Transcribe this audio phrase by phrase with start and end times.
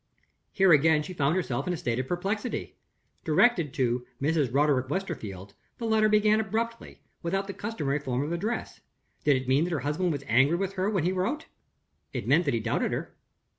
[0.51, 2.75] Here again she found herself in a state of perplexity.
[3.23, 4.51] Directed to "Mrs.
[4.51, 8.81] Roderick Westerfield," the letter began abruptly, without the customary form of address.
[9.23, 11.45] Did it mean that her husband was angry with her when he wrote?
[12.13, 13.15] It meant that he doubted her.